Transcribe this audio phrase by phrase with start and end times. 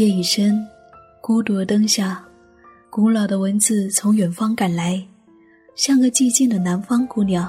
[0.00, 0.66] 夜已深，
[1.20, 2.24] 孤独的灯下，
[2.88, 4.98] 古老的文字从远方赶来，
[5.74, 7.46] 像个寂静的南方姑娘，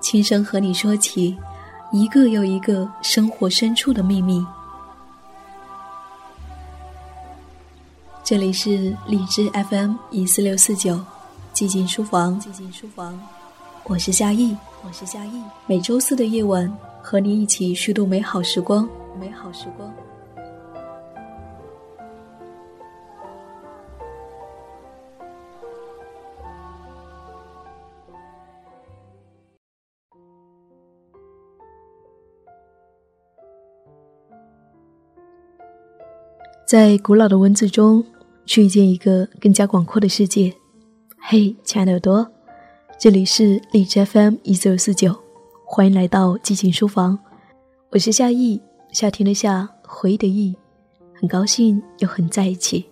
[0.00, 1.36] 轻声和你说起
[1.90, 4.46] 一个又一个生活深处的秘密。
[8.22, 10.96] 这里是荔枝 FM 一四六四九，
[11.52, 13.20] 寂静书房，寂静书房，
[13.86, 14.56] 我是夏意，
[14.86, 16.72] 我是夏意，每周四的夜晚
[17.02, 19.92] 和你一起虚度美好时光，美好时光。
[36.66, 38.04] 在古老的文字中，
[38.44, 40.52] 去遇见一个更加广阔的世界。
[41.16, 42.28] 嘿，亲爱的耳朵，
[42.98, 45.14] 这里是荔枝 FM 一四四九，
[45.64, 47.16] 欢迎来到激情书房，
[47.90, 50.56] 我是夏意，夏天的夏，回忆的忆，
[51.14, 52.84] 很高兴又很在一起。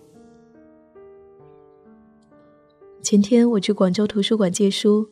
[3.01, 5.05] 前天我去广州图书馆借书，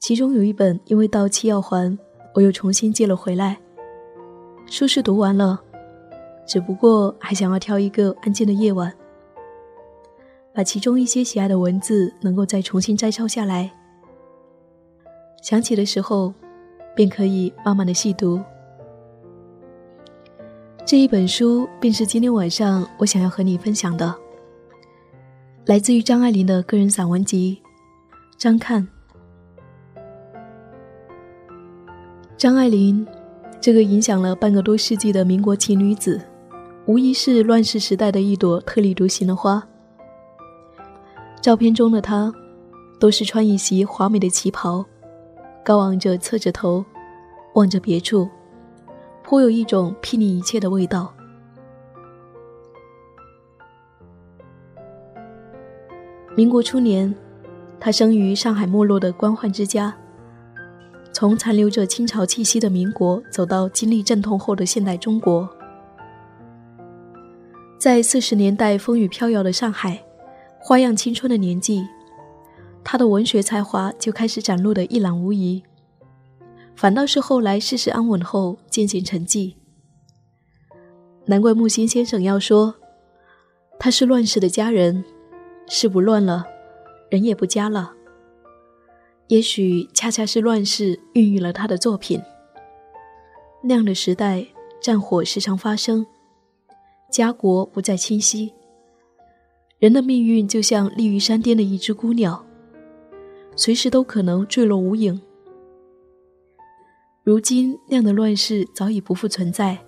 [0.00, 1.96] 其中有一本因为到期要还，
[2.34, 3.56] 我又重新借了回来。
[4.66, 5.62] 书是读完了。
[6.48, 8.90] 只不过还想要挑一个安静的夜晚，
[10.54, 13.70] 把其中一些喜爱的文字能够再重新摘抄下来。
[15.42, 16.32] 想起的时候，
[16.96, 18.40] 便可以慢慢的细读。
[20.86, 24.14] 这一本书便是今天晚上我想要和你分享的，
[25.66, 27.60] 来自于张爱玲的个人散文集
[28.38, 28.82] 《张看》。
[32.38, 33.06] 张爱玲，
[33.60, 36.18] 这个影响了半个多世纪的民国奇女子。
[36.88, 39.62] 无疑是乱世时代的一朵特立独行的花。
[41.38, 42.32] 照片中的她，
[42.98, 44.82] 都是穿一袭华美的旗袍，
[45.62, 46.82] 高昂着侧着头，
[47.52, 48.26] 望着别处，
[49.22, 51.12] 颇有一种睥睨一切的味道。
[56.34, 57.14] 民国初年，
[57.78, 59.94] 她生于上海没落的官宦之家，
[61.12, 65.46] 从残留着清朝气息的民国，走到经历阵痛后的现代中国。
[67.78, 70.04] 在四十年代风雨飘摇的上海，
[70.58, 71.86] 花样青春的年纪，
[72.82, 75.62] 他的文学才华就开始展露的一览无遗。
[76.74, 79.54] 反倒是后来世事安稳后渐渐沉寂。
[81.26, 82.74] 难怪木心先生要说，
[83.78, 85.04] 他是乱世的佳人，
[85.68, 86.46] 事不乱了，
[87.10, 87.92] 人也不佳了。
[89.28, 92.20] 也许恰恰是乱世孕育了他的作品。
[93.62, 94.44] 那样的时代，
[94.80, 96.04] 战火时常发生。
[97.10, 98.52] 家国不再清晰，
[99.78, 102.44] 人的命运就像立于山巅的一只孤鸟，
[103.56, 105.18] 随时都可能坠落无影。
[107.24, 109.78] 如今那样的乱世早已不复存在，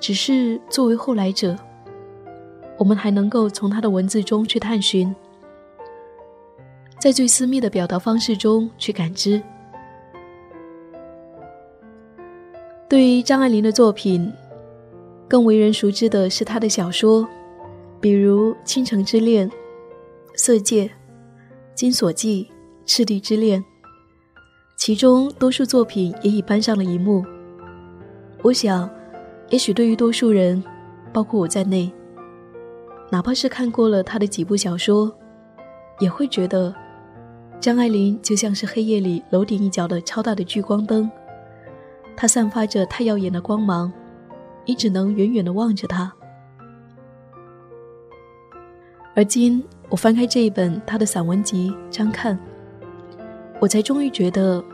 [0.00, 1.54] 只是作为后来者，
[2.78, 5.14] 我们还能够从他的文字中去探寻，
[6.98, 9.42] 在最私密的表达方式中去感知。
[12.88, 14.32] 对于张爱玲的作品。
[15.28, 17.26] 更为人熟知的是他的小说，
[18.00, 19.48] 比如《倾城之恋》
[20.36, 20.84] 《色戒》
[21.74, 22.44] 《金锁记》
[22.84, 23.60] 《赤地之恋》，
[24.76, 27.24] 其中多数作品也已搬上了荧幕。
[28.42, 28.88] 我想，
[29.48, 30.62] 也许对于多数人，
[31.12, 31.90] 包括我在内，
[33.10, 35.10] 哪怕是看过了他的几部小说，
[35.98, 36.72] 也会觉得
[37.58, 41.10] 张爱玲就像是黑夜里楼顶一角的超大的聚光灯，
[42.14, 43.90] 它散发着太耀眼的光芒。
[44.66, 46.12] 你只能远远的望着他，
[49.14, 52.36] 而今我翻开这一本他的散文集《张看》，
[53.60, 54.64] 我才终于觉得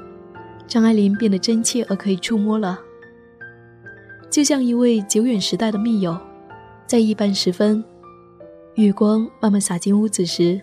[0.67, 2.79] 张爱玲变得真切而可以触摸了，
[4.31, 6.17] 就像一位久远时代的密友，
[6.87, 7.83] 在夜半时分，
[8.77, 10.61] 月光慢慢洒进屋子时，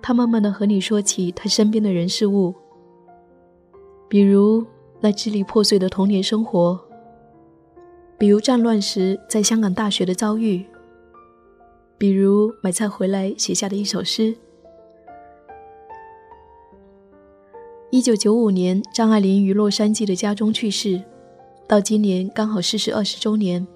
[0.00, 2.54] 他慢慢的和你说起他身边的人事物，
[4.08, 4.64] 比如
[4.98, 6.80] 那支离破碎的童年生活。
[8.22, 10.64] 比如战乱时在香港大学的遭遇，
[11.98, 14.32] 比如买菜回来写下的一首诗。
[17.90, 21.02] 一九九五年，张爱玲于洛杉矶的家中去世，
[21.66, 23.66] 到今年刚好逝世二十周年。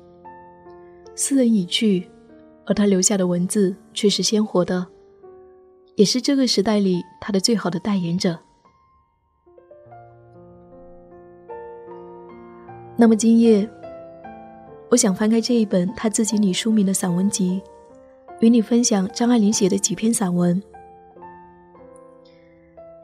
[1.17, 2.09] 斯人已去，
[2.67, 4.87] 而他留下的文字却是鲜活的，
[5.97, 8.39] 也是这个时代里他的最好的代言者。
[12.97, 13.69] 那么今夜。
[14.89, 17.61] 我想翻开这一本他自己拟书名的散文集，
[18.41, 20.63] 与你分享张爱玲写的几篇散文。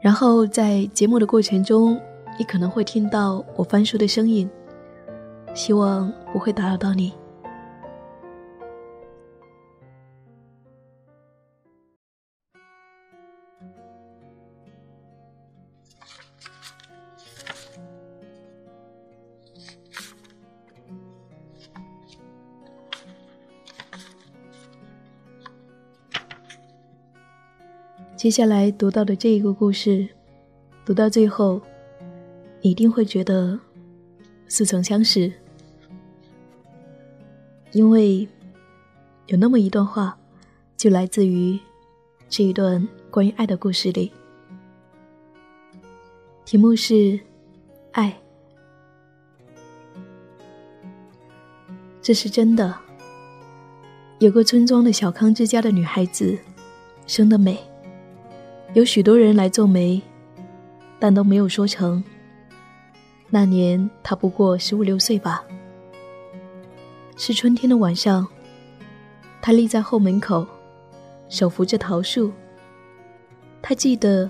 [0.01, 1.99] 然后在节目的过程中，
[2.37, 4.49] 你可能会听到我翻书的声音，
[5.53, 7.13] 希望不会打扰到你。
[28.23, 30.07] 接下来读到的这一个故事，
[30.85, 31.59] 读到最后，
[32.61, 33.59] 一定会觉得
[34.47, 35.29] 似曾相识，
[37.73, 38.25] 因为
[39.27, 40.17] 有那么一段话，
[40.77, 41.59] 就来自于
[42.29, 44.09] 这一段关于爱的故事里。
[46.45, 47.19] 题目是
[47.91, 48.17] “爱”，
[52.01, 52.73] 这是真的。
[54.19, 56.39] 有个村庄的小康之家的女孩子，
[57.05, 57.59] 生得美。
[58.73, 60.01] 有许多人来做媒，
[60.97, 62.03] 但都没有说成。
[63.29, 65.43] 那年他不过十五六岁吧。
[67.15, 68.27] 是春天的晚上，
[69.43, 70.47] 他立在后门口，
[71.29, 72.31] 手扶着桃树。
[73.61, 74.29] 他记得，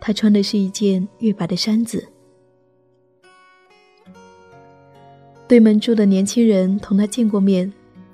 [0.00, 2.08] 他穿的是一件月白的衫子。
[5.46, 7.70] 对门住的年轻人同他见过面，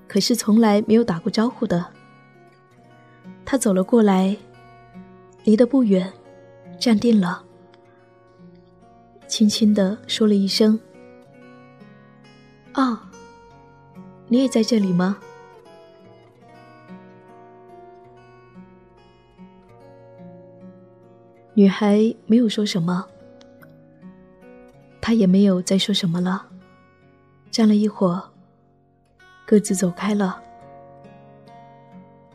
[0.09, 1.87] 可是从来没有打过招呼的。
[3.45, 4.37] 他走了过来。
[5.49, 6.13] 离得不远，
[6.79, 7.43] 站定了，
[9.27, 10.79] 轻轻的说了一声
[12.77, 12.99] ：“哦，
[14.27, 15.17] 你也在这里吗？”
[21.55, 23.09] 女孩没有说什么，
[25.01, 26.47] 他也没有再说什么了，
[27.51, 28.23] 站了一会儿，
[29.47, 30.43] 各自走开了，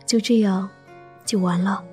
[0.03, 0.67] 就这样，
[1.23, 1.85] 就完了。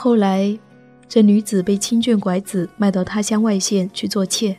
[0.00, 0.56] 后来，
[1.08, 4.56] 这女子被亲眷拐子卖到他乡外县去做妾，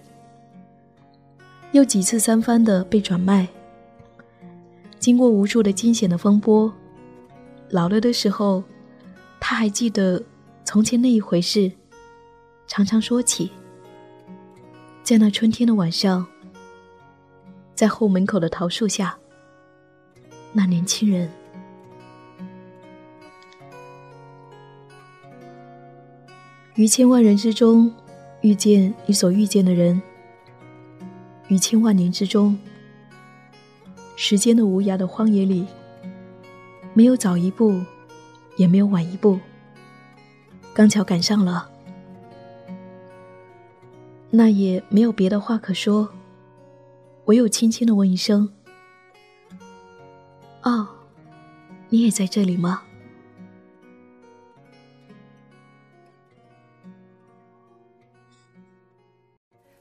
[1.72, 3.48] 又几次三番的被转卖。
[5.00, 6.70] 经过无数的惊险的风波，
[7.70, 8.62] 老了的时候，
[9.40, 10.22] 他还记得
[10.66, 11.72] 从前那一回事，
[12.68, 13.50] 常常说起。
[15.04, 16.28] 在那春天的晚上，
[17.76, 19.18] 在后门口的桃树下，
[20.52, 21.32] 那年轻人。
[26.80, 27.94] 于千万人之中，
[28.40, 30.02] 遇见你所遇见的人；
[31.50, 32.58] 于千万年之中，
[34.16, 35.68] 时间的无涯的荒野里，
[36.94, 37.82] 没有早一步，
[38.56, 39.38] 也没有晚一步，
[40.74, 41.70] 刚巧赶上了。
[44.30, 46.08] 那也没有别的话可说，
[47.26, 48.54] 唯有轻轻的问一声
[50.64, 50.88] ：“哦，
[51.90, 52.84] 你也在这里吗？”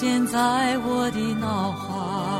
[0.00, 2.39] 现在我的脑海。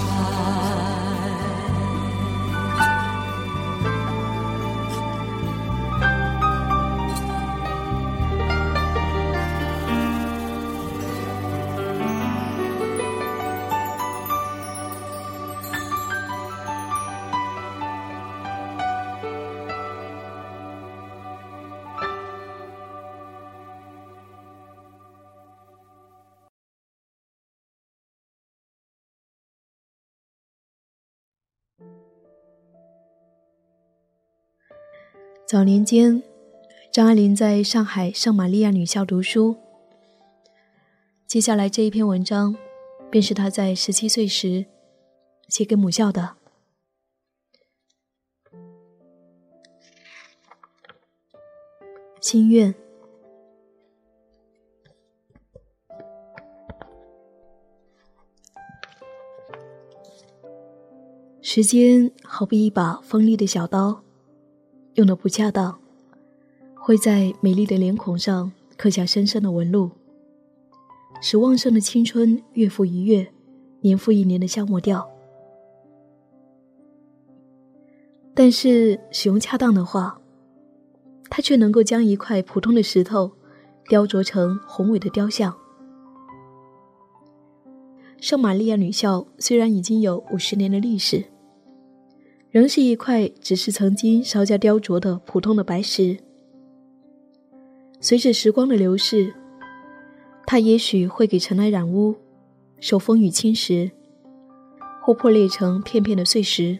[35.51, 36.23] 早年间，
[36.93, 39.57] 张爱玲在上海圣玛利亚女校读书。
[41.27, 42.55] 接下来这一篇文章，
[43.09, 44.65] 便是她在十七岁时
[45.49, 46.37] 写给母校的
[52.21, 52.73] 心愿。
[61.41, 64.01] 时间好比一把锋利的小刀，
[64.95, 65.79] 用的不恰当，
[66.75, 69.89] 会在美丽的脸孔上刻下深深的纹路。
[71.21, 73.31] 使旺盛的青春月复一月，
[73.81, 75.07] 年复一年的消磨掉。
[78.33, 80.19] 但是使用恰当的话，
[81.29, 83.31] 它却能够将一块普通的石头
[83.87, 85.55] 雕琢成宏伟的雕像。
[88.19, 91.25] 圣玛利亚女校虽然已经有五十年的历史，
[92.51, 96.17] 仍是一块只是曾经稍加雕琢的普通的白石。
[97.99, 99.33] 随着时光的流逝。
[100.43, 102.13] 它也许会给尘埃染污，
[102.81, 103.89] 受风雨侵蚀，
[105.01, 106.77] 或破裂成片片的碎石。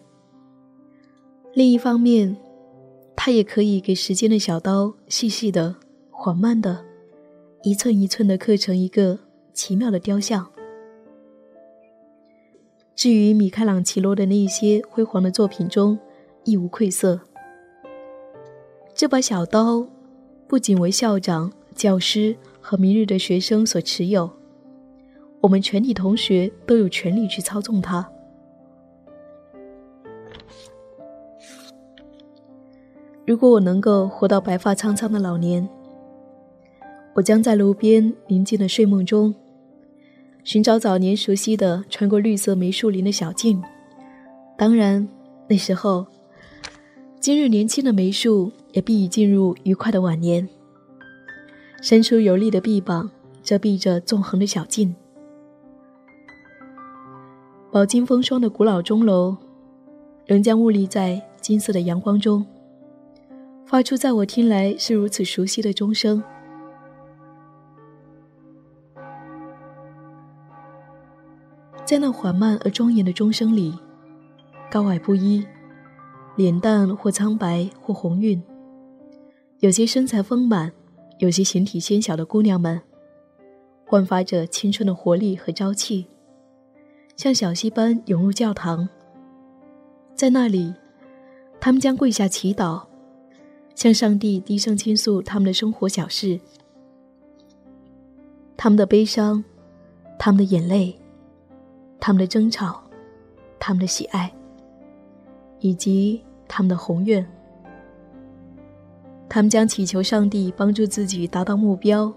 [1.54, 2.36] 另一方面，
[3.16, 5.74] 它也可以给时间的小刀细细的、
[6.10, 6.84] 缓慢的、
[7.64, 9.18] 一寸一寸的刻成一个
[9.54, 10.46] 奇妙的雕像。
[13.02, 15.98] 至于米开朗琪罗的那一些辉煌的作品中，
[16.44, 17.20] 亦无愧色。
[18.94, 19.84] 这把小刀，
[20.48, 22.38] 不仅为校长、教师。
[22.62, 24.30] 和明日的学生所持有，
[25.40, 28.08] 我们全体同学都有权利去操纵它。
[33.26, 35.68] 如果我能够活到白发苍苍的老年，
[37.16, 39.34] 我将在路边宁静的睡梦中，
[40.44, 43.62] 寻找早年熟悉的穿过绿色梅树林的小径。
[44.58, 45.08] 当然，
[45.48, 46.06] 那时候，
[47.20, 50.48] 今日年轻的梅树也必已进入愉快的晚年。
[51.82, 53.10] 伸出有力的臂膀，
[53.44, 54.96] 遮蔽着纵横的小径。
[57.72, 59.36] 饱经风霜的古老钟楼，
[60.26, 62.46] 仍将兀立在金色的阳光中，
[63.66, 66.22] 发出在我听来是如此熟悉的钟声。
[71.92, 73.78] 在那缓慢而庄严的钟声里，
[74.72, 75.46] 高矮不一，
[76.38, 78.42] 脸蛋或苍白或红晕，
[79.60, 80.72] 有些身材丰满。
[81.20, 82.82] 有些形体纤小的姑娘们，
[83.86, 86.08] 焕发着青春的活力和朝气，
[87.18, 88.88] 像小溪般涌入教堂。
[90.16, 90.74] 在那里，
[91.60, 92.84] 她们将跪下祈祷，
[93.76, 96.40] 向上帝低声倾诉他们的生活小事、
[98.56, 99.44] 他们的悲伤、
[100.18, 100.98] 他们的眼泪、
[102.02, 102.82] 他们的争吵、
[103.60, 104.34] 他们的喜爱，
[105.60, 107.26] 以及他们的宏愿。
[109.30, 112.12] 他们将祈求上帝帮助自己达到目标，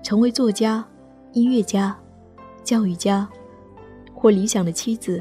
[0.00, 0.82] 成为作家、
[1.32, 1.94] 音乐家、
[2.62, 3.28] 教育家，
[4.14, 5.20] 或理想的妻子。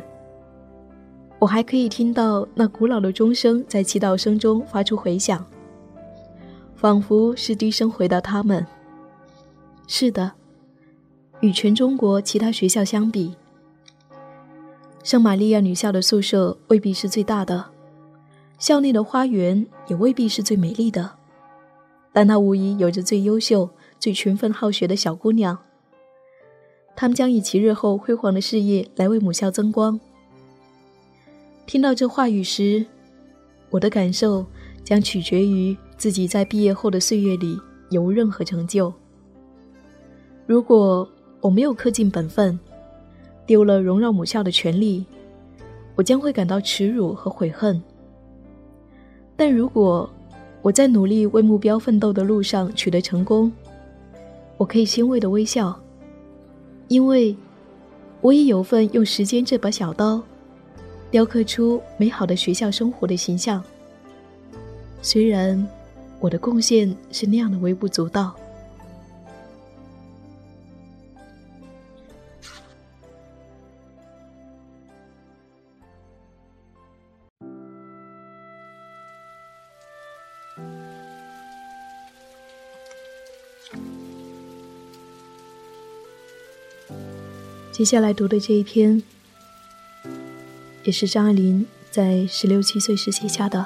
[1.39, 5.43] 我还可以听到那古老的钟声在祈祷声中发出回响，
[6.75, 8.65] 仿佛是低声回答他们。
[9.88, 10.31] 是的，
[11.39, 13.35] 与全中国其他学校相比，
[15.05, 17.63] 圣玛利亚女校的宿舍未必是最大的，
[18.57, 21.12] 校内的花园也未必是最美丽的。
[22.12, 23.69] 但她无疑有着最优秀、
[24.00, 25.55] 最勤奋好学的小姑娘。
[26.95, 30.00] 他们将以其日后辉煌的事业来为母校增光。
[31.67, 32.83] 听到这话语时，
[33.69, 34.43] 我的感受
[34.83, 38.91] 将取决于自己在毕业后的岁月里有无任何成就。
[40.47, 41.07] 如果
[41.41, 42.59] 我没有恪尽本分，
[43.45, 45.05] 丢了荣耀母校的权利，
[45.95, 47.81] 我将会感到耻辱和悔恨。
[49.35, 50.09] 但如果，
[50.61, 53.51] 我在努力为目标奋斗的路上取得成功，
[54.57, 55.79] 我可以欣慰的微笑，
[56.87, 57.35] 因为
[58.21, 60.21] 我也有份用时间这把小刀，
[61.11, 63.63] 雕刻出美好的学校生活的形象。
[65.01, 65.63] 虽然
[66.19, 68.35] 我的贡献是那样的微不足道。
[87.75, 89.03] 接下来读的这一篇，
[90.86, 93.65] 也是张爱玲在十六七岁时写下的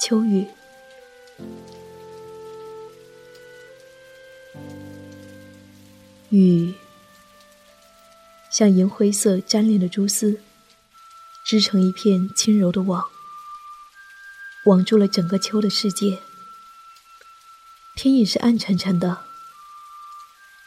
[0.00, 0.46] 秋雨》。
[6.30, 6.72] 雨
[8.48, 10.40] 像银灰色粘连的蛛丝，
[11.44, 13.04] 织成一片轻柔的网。
[14.66, 16.20] 网住了整个秋的世界。
[17.96, 19.24] 天也是暗沉沉的，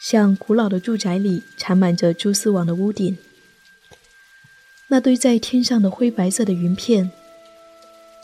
[0.02, 3.16] 像古老的住宅里缠满着蛛丝网的屋顶。
[4.88, 7.12] 那堆在天上的灰白色的云片，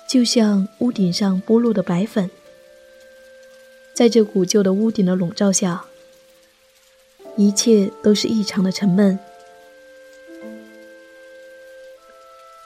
[0.08, 2.28] 就像屋顶上剥落的白粉。
[3.94, 5.84] 在这古旧的屋顶的笼罩下，
[7.36, 9.16] 一切都是异常的沉闷。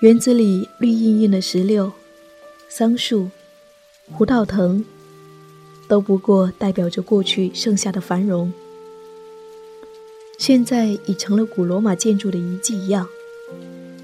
[0.00, 1.92] 园子里绿茵茵的石榴、
[2.66, 3.30] 桑树、
[4.10, 4.82] 胡桃藤，
[5.86, 8.50] 都不过代表着过去盛夏的繁荣，
[10.42, 13.08] 现在已成了古罗马建筑的遗迹一样。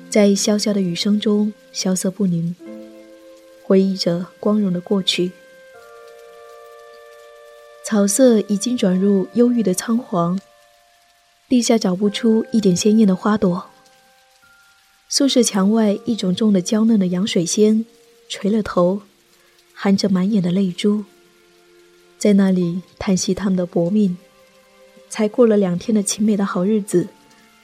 [0.09, 2.55] 在潇潇的雨声中萧瑟不宁，
[3.65, 5.33] 回忆着光荣的过去。
[7.85, 10.39] 草色已经转入忧郁的苍黄，
[11.49, 13.65] 地下找不出一点鲜艳的花朵。
[15.09, 17.85] 宿舍墙外，一种种的娇嫩的洋水仙
[18.29, 19.03] 垂了头，
[19.75, 21.05] 含着满眼的泪珠，
[22.17, 24.17] 在那里叹息他们的薄命。
[25.09, 27.09] 才过了两天的晴美的好日子，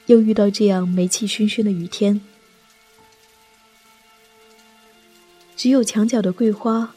[0.07, 2.21] 又遇到这样霉气熏熏的雨天。
[5.55, 6.93] 只有墙角的桂花，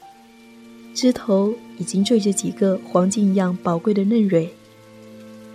[0.94, 4.51] 枝头已经缀着几个黄金一样宝贵的嫩蕊，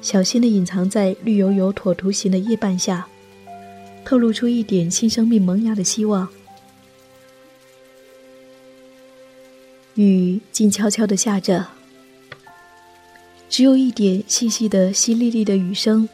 [0.01, 3.05] 小心的隐藏在绿油油椭图形的叶瓣下，
[4.05, 6.27] 透露出一点新生命萌芽的希望。
[9.95, 11.67] 雨静悄悄地下着，
[13.53, 16.09] 只有一点细细的、淅沥沥的雨声。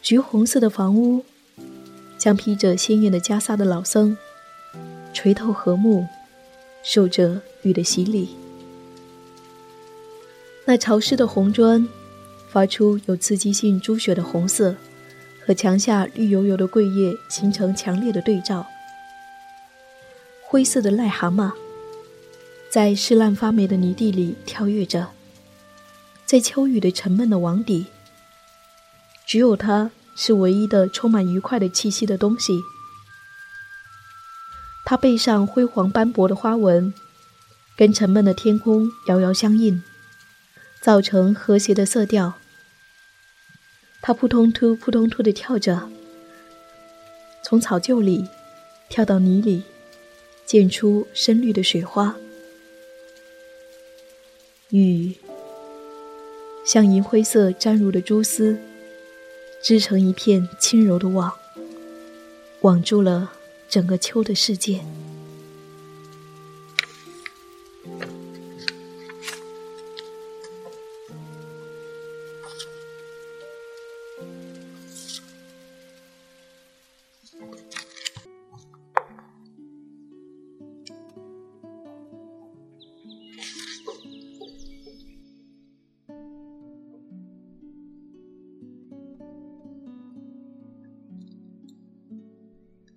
[0.00, 1.22] 橘红色的房屋，
[2.18, 4.16] 像披着鲜艳的袈裟的老僧。
[5.12, 6.06] 垂头和睦，
[6.82, 8.30] 受着雨的洗礼。
[10.64, 11.86] 那潮湿的红砖，
[12.48, 14.74] 发出有刺激性朱血的红色，
[15.44, 18.66] 和墙下绿油油的桂叶形成强烈的对照。
[20.40, 21.52] 灰色的癞蛤蟆，
[22.70, 25.10] 在湿烂发霉的泥地里跳跃着，
[26.32, 27.84] 在秋雨的沉闷的网底，
[29.26, 32.58] 只有它是唯一的充满愉快的气息的东西。
[34.86, 36.94] 它背上辉煌斑驳的花纹，
[37.76, 39.82] 跟沉闷的天空遥遥相应，
[40.80, 42.32] 造成和谐的色调。
[44.00, 45.90] 它扑通突扑通突地跳着，
[47.44, 48.26] 从草臼里
[48.88, 49.64] 跳到泥里，
[50.46, 52.16] 溅出深绿的水花。
[54.70, 55.14] 雨
[56.64, 58.58] 像银灰色沾入的蛛丝，
[59.60, 61.32] 织成一片轻柔的网，
[62.60, 63.32] 网住了。
[63.68, 64.80] 整个秋的世界。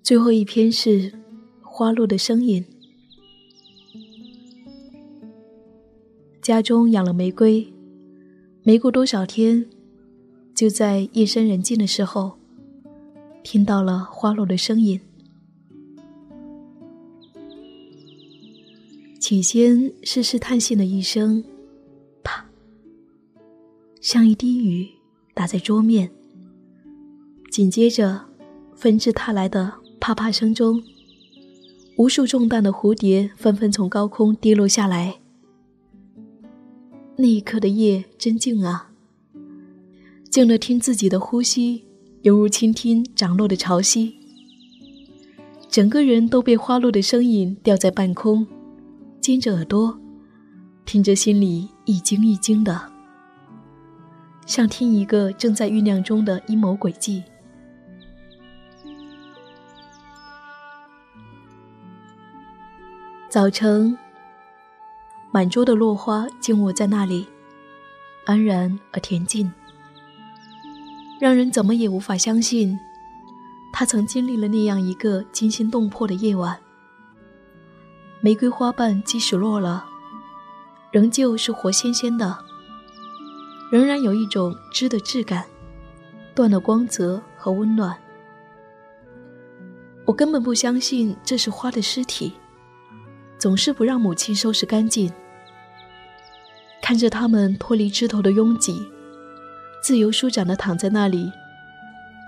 [0.06, 1.12] 最后一篇是
[1.63, 2.63] 花落的声音。
[6.44, 7.74] 家中养了玫瑰，
[8.62, 9.68] 没过多少天，
[10.54, 12.38] 就在夜深人静的时候，
[13.41, 15.02] 听到了花落的声音。
[19.20, 21.44] 起先是试探性的一声
[22.24, 22.46] “啪”，
[24.00, 24.88] 像一滴雨
[25.34, 26.12] 打在桌面，
[27.50, 28.24] 紧接着
[28.76, 29.84] 纷至沓来的。
[30.06, 30.84] 啪啪声中，
[31.98, 35.15] 无数重担的蝴蝶纷纷从高空跌落下来。
[37.15, 38.91] 那一刻的夜真静啊，
[40.30, 41.86] 静得听自己的呼吸，
[42.22, 44.13] 犹如倾听涨落的潮汐。
[45.72, 48.46] 整个人都被花落的声音吊在半空，
[49.20, 50.00] 尖着耳朵，
[50.86, 52.80] 听着心里一惊一惊的，
[54.46, 57.24] 像听一个正在酝酿中的阴谋诡计。
[63.36, 63.98] 早晨，
[65.30, 67.28] 满桌的落花静卧在那里，
[68.26, 69.52] 安然而恬静，
[71.19, 72.80] 让人怎么也无法相信，
[73.74, 76.58] 他曾经历了那样一个惊心动魄的夜晚。
[78.21, 79.86] 玫瑰花瓣即使落了，
[80.93, 82.38] 仍旧是活鲜鲜的，
[83.69, 85.43] 仍然有一种枝的质感，
[86.34, 87.98] 断了光泽和温暖。
[90.06, 92.32] 我根本不相信这是花的尸体。
[93.45, 95.13] 总是不让母亲收拾干净，
[96.81, 98.81] 看着它们脱离枝头的拥挤，
[99.84, 101.31] 自由舒展的躺在那里，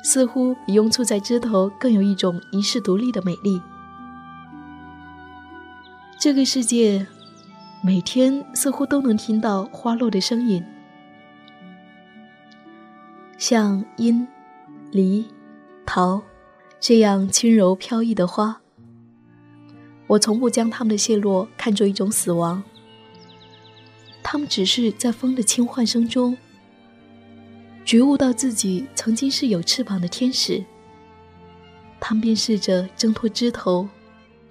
[0.04, 3.60] 似乎比拥簇在枝头更有一种遗世独立的美丽。
[6.20, 7.08] 这个世界，
[7.84, 10.64] 每天似乎都能听到花落的声音，
[13.40, 14.28] 像樱、
[14.92, 15.26] 梨、
[15.84, 16.22] 桃
[16.80, 18.62] 这样轻柔飘逸的花。
[20.08, 22.64] 我从不将它们的谢落看作一种死亡，
[24.24, 26.38] 它们只是在风的轻唤声中，
[27.86, 30.64] 觉悟到自己曾经是有翅膀的天使。
[32.00, 33.88] 他们便试着挣脱枝头，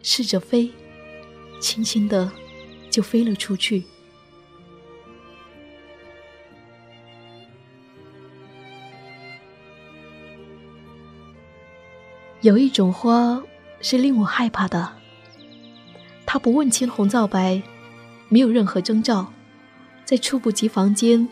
[0.02, 0.70] 试着飞。
[1.58, 2.30] 轻轻的，
[2.90, 3.82] 就飞了出去。
[12.42, 13.42] 有一种花
[13.80, 14.92] 是令我害怕的，
[16.26, 17.62] 它不问青红皂白，
[18.28, 19.32] 没有任何征兆，
[20.04, 21.26] 在猝不及防间，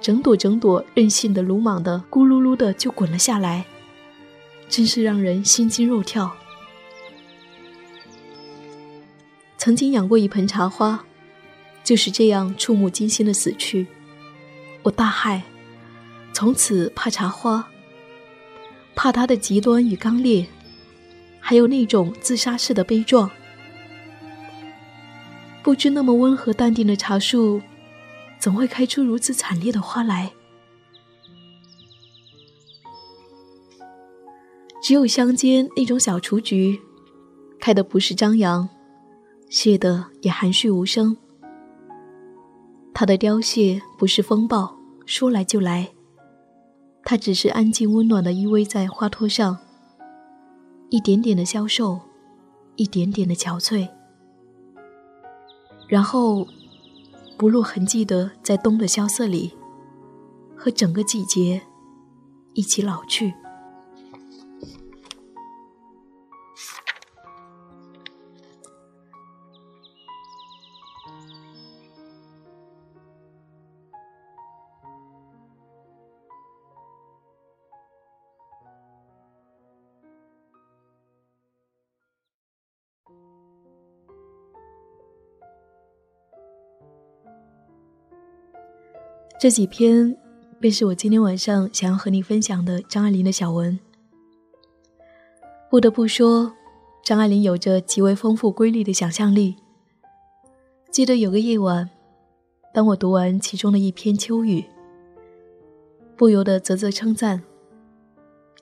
[0.00, 3.64] 整朵整朵任性的、鲁莽的，咕噜噜的就滚了下来，
[4.68, 6.30] 真是让人心惊肉跳。
[9.56, 11.02] 曾经养过一盆茶花，
[11.82, 13.86] 就是这样触目惊心的死去。
[14.82, 15.40] 我大骇，
[16.34, 17.66] 从此怕茶花，
[18.94, 20.46] 怕它的极端与刚烈，
[21.40, 23.30] 还有那种自杀式的悲壮。
[25.64, 27.62] 不知那么温和淡定的茶树，
[28.38, 30.30] 怎会开出如此惨烈的花来？
[34.82, 36.78] 只有乡间那种小雏菊，
[37.58, 38.68] 开的不是张扬。
[39.48, 41.16] 谢的也含蓄无声，
[42.92, 45.90] 它的凋谢不是风暴，说来就来，
[47.04, 49.56] 它只是安静温暖的依偎在花托上，
[50.90, 51.98] 一点点的消瘦，
[52.76, 53.88] 一点点的憔悴，
[55.94, 56.44] 然后
[57.38, 59.52] 不露痕迹的在冬的萧瑟里，
[60.56, 61.62] 和整个季节
[62.52, 63.32] 一起老去。
[89.44, 90.16] 这几篇
[90.58, 93.78] 便是我今天晚上想要和你分享的张爱玲的小文。
[95.68, 96.50] 不得不说，
[97.04, 99.56] 张爱玲有着极为丰富瑰丽的想象力。
[100.90, 101.90] 记得有个夜晚，
[102.72, 104.60] 当我读完其中的一篇《秋雨》，
[106.16, 107.42] 不由得啧啧称赞，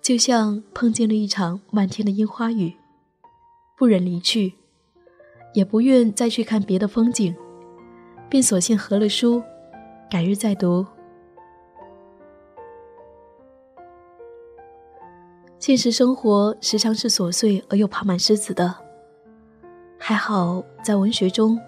[0.01, 2.75] 就像碰见了一场漫天的樱花雨，
[3.79, 4.55] 不忍离去，
[5.55, 7.33] 也不愿再去看别的风景，
[8.29, 9.40] 便索性合了书。
[10.12, 10.85] 改日再读。
[15.59, 18.75] 现实生活时常是琐碎而又爬满虱子的，
[19.98, 21.59] 还好在文学中，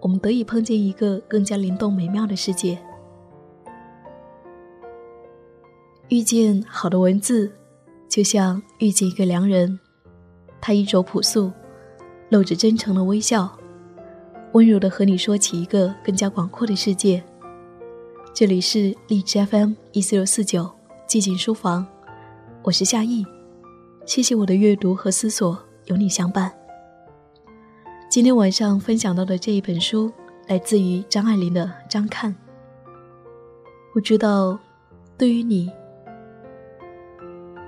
[0.00, 2.78] 我们得以碰见一个更加灵动美妙的世界。
[6.08, 7.50] 遇见好的文字，
[8.08, 9.76] 就像遇见一个良人，
[10.60, 11.50] 他衣着朴素，
[12.28, 13.50] 露着真诚的微笑，
[14.52, 17.20] 温柔的和你说起一个更加广阔的世界。
[18.34, 20.68] 这里是荔枝 FM 一四六四九
[21.06, 21.86] 寂静书房，
[22.62, 23.26] 我是夏意，
[24.06, 26.50] 谢谢我的阅读和思索有你相伴。
[28.08, 30.10] 今天晚上分享到的这一本书
[30.48, 32.34] 来自于张爱玲的《张看》，
[33.92, 34.58] 不知道
[35.18, 35.70] 对于你，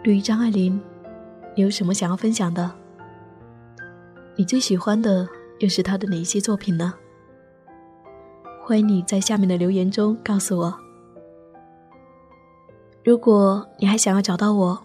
[0.03, 0.81] 对于张爱玲，
[1.55, 2.75] 你有什么想要分享的？
[4.35, 6.95] 你最喜欢的又是她的哪一些作品呢？
[8.67, 10.75] 欢迎你在下面的留言中告诉我。
[13.05, 14.83] 如果你还想要找到我，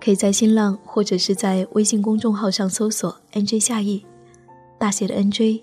[0.00, 4.06] 可以在新浪或者是在微信公众号上搜索 “nj 夏意”，
[4.80, 5.62] 大写的 “nj”，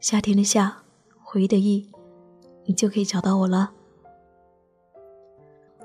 [0.00, 0.74] 夏天的夏，
[1.22, 1.86] 回忆的忆，
[2.64, 3.70] 你就可以找到我了。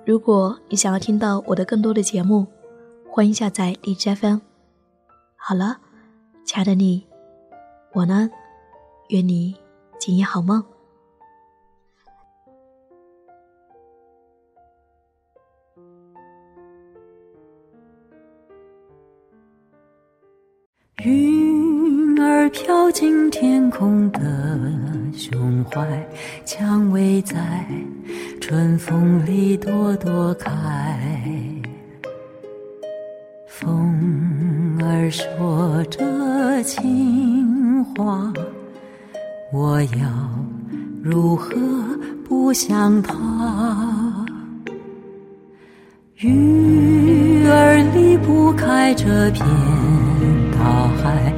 [0.05, 2.47] 如果你想要听到我的更多的节目，
[3.11, 4.37] 欢迎下载荔枝 FM。
[5.35, 5.79] 好了，
[6.45, 7.05] 亲爱的你，
[7.95, 8.31] 晚安，
[9.09, 9.53] 愿你。
[9.99, 10.63] 今夜好梦。
[21.03, 24.19] 云儿飘进天空的
[25.13, 26.09] 胸怀，
[26.45, 27.65] 蔷薇在
[28.39, 30.97] 春风里朵朵开。
[33.47, 38.31] 风儿说着情话。
[39.51, 40.07] 我要
[41.01, 41.49] 如何
[42.27, 43.15] 不想他？
[46.17, 49.43] 鱼儿离不开这片
[50.51, 51.33] 大海，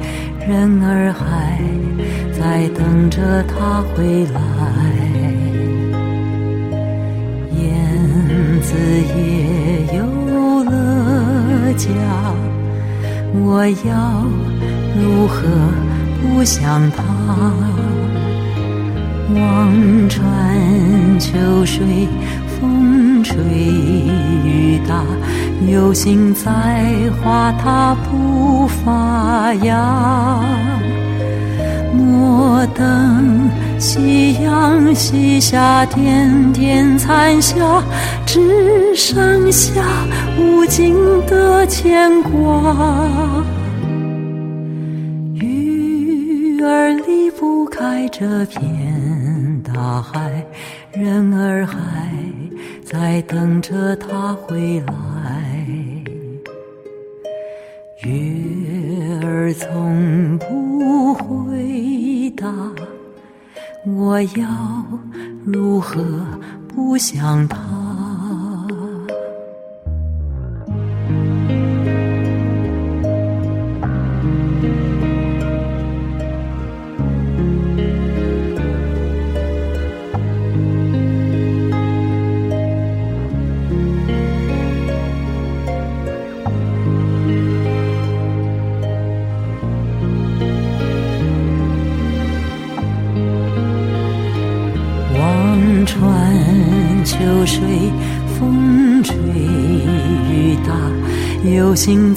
[0.46, 1.58] 人儿还
[2.38, 4.40] 在等着他回来。
[7.56, 8.76] 燕子
[9.16, 11.88] 也有了家，
[13.34, 14.26] 我要
[15.00, 15.48] 如何
[16.20, 17.91] 不想他？
[19.34, 20.20] 望穿
[21.18, 21.30] 秋
[21.64, 22.08] 水，
[22.48, 23.36] 风吹
[24.44, 25.04] 雨打，
[25.70, 30.40] 有心栽花它不发芽。
[31.94, 37.82] 莫等夕阳西下，点点残霞，
[38.26, 39.82] 只剩下
[40.38, 40.94] 无尽
[41.26, 42.76] 的牵挂。
[45.34, 48.62] 鱼儿离不开这片
[49.82, 50.46] 大海，
[50.92, 51.76] 人儿还
[52.84, 55.66] 在等着他回来。
[58.04, 62.46] 月儿从不回答，
[63.84, 64.46] 我要
[65.44, 66.00] 如何
[66.68, 67.58] 不想他？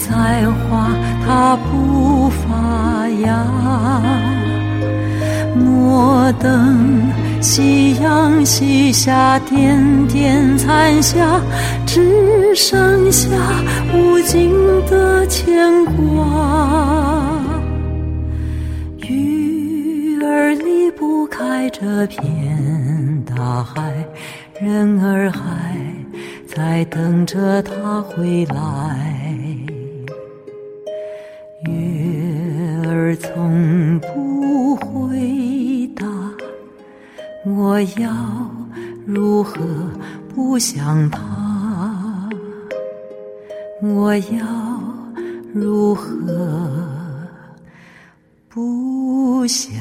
[0.05, 0.89] 有心栽花
[1.25, 3.45] 它不发芽。
[5.55, 11.41] 莫等夕阳西下，点点残霞，
[11.85, 13.29] 只剩下
[13.93, 14.51] 无尽
[14.87, 15.93] 的牵挂。
[18.97, 23.91] 鱼儿离不开这片大海。
[24.61, 25.75] 人儿还
[26.47, 29.24] 在等着他回来，
[31.65, 36.05] 月儿从不回答，
[37.45, 38.11] 我要
[39.05, 39.59] 如何
[40.33, 41.19] 不想他？
[43.81, 44.45] 我要
[45.53, 46.07] 如何
[48.49, 49.79] 不想